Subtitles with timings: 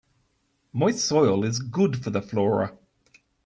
[0.73, 2.75] Moist soil is good for the flora.